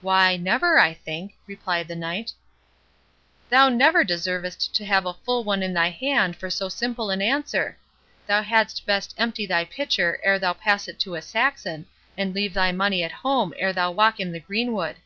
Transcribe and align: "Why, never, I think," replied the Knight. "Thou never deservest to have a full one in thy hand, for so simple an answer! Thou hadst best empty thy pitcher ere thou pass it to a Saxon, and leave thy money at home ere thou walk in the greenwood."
"Why, 0.00 0.38
never, 0.38 0.78
I 0.78 0.94
think," 0.94 1.34
replied 1.46 1.88
the 1.88 1.94
Knight. 1.94 2.32
"Thou 3.50 3.68
never 3.68 4.02
deservest 4.02 4.74
to 4.74 4.84
have 4.86 5.04
a 5.04 5.12
full 5.12 5.44
one 5.44 5.62
in 5.62 5.74
thy 5.74 5.90
hand, 5.90 6.36
for 6.36 6.48
so 6.48 6.70
simple 6.70 7.10
an 7.10 7.20
answer! 7.20 7.76
Thou 8.26 8.40
hadst 8.40 8.86
best 8.86 9.14
empty 9.18 9.44
thy 9.44 9.66
pitcher 9.66 10.20
ere 10.22 10.38
thou 10.38 10.54
pass 10.54 10.88
it 10.88 10.98
to 11.00 11.16
a 11.16 11.20
Saxon, 11.20 11.84
and 12.16 12.34
leave 12.34 12.54
thy 12.54 12.72
money 12.72 13.02
at 13.04 13.12
home 13.12 13.52
ere 13.58 13.74
thou 13.74 13.90
walk 13.90 14.18
in 14.18 14.32
the 14.32 14.40
greenwood." 14.40 14.96